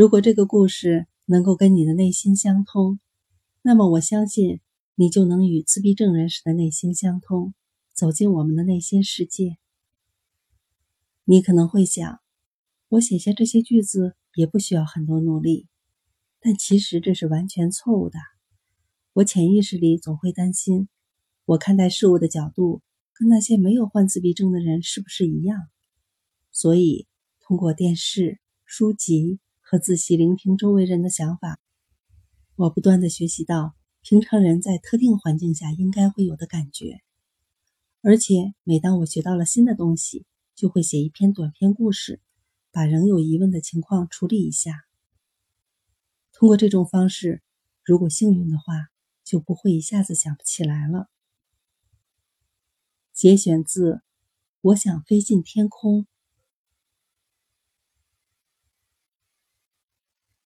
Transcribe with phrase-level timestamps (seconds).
[0.00, 2.98] 如果这个故事能够跟你的内心相通，
[3.60, 4.62] 那么我相信
[4.94, 7.52] 你就能与自闭症人士的内心相通，
[7.92, 9.58] 走进我们的内心世界。
[11.24, 12.18] 你可能会想，
[12.88, 15.68] 我写下这些句子也不需要很多努力，
[16.40, 18.18] 但其实这是完全错误的。
[19.12, 20.88] 我潜意识里总会担心，
[21.44, 22.80] 我看待事物的角度
[23.12, 25.68] 跟那些没有患自闭症的人是不是一样？
[26.52, 27.06] 所以，
[27.38, 29.40] 通过电视、书籍
[29.70, 31.60] 和仔细聆听周围人的想法，
[32.56, 37.00] 我不断的学习到平常人在特定环境下应该会有的感觉。
[38.02, 42.20] 而且，每当我学到了新的东西，就会写一篇短篇故事，
[42.72, 44.86] 把仍有疑问的情况处理一下。
[46.32, 47.40] 通过这种方式，
[47.84, 48.88] 如果幸运的话，
[49.22, 51.08] 就不会一下子想不起来了。
[53.12, 53.92] 节选自
[54.62, 56.02] 《我想飞进天空》